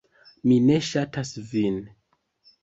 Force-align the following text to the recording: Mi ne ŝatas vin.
Mi 0.51 0.55
ne 0.69 0.77
ŝatas 0.87 1.35
vin. 1.53 1.79